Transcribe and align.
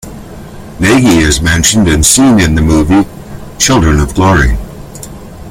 Nagy 0.79 1.03
is 1.19 1.41
mentioned 1.43 1.87
and 1.87 2.03
seen 2.03 2.39
in 2.39 2.55
the 2.55 2.61
movie 2.63 3.07
"Children 3.59 3.99
of 3.99 4.15
Glory". 4.15 4.57